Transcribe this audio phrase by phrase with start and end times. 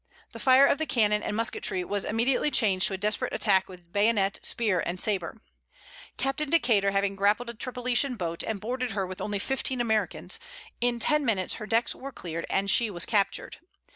[0.31, 3.93] The fire of the cannon and musketry was immediately changed to a desperate attack with
[3.93, 5.39] bayonet, spear and sabre.
[6.17, 10.39] Captain Decater having grappled a Tripolitan boat, and boarded her with only fifteen Americans,
[10.79, 13.57] in ten minutes her decks were cleared and she was captured.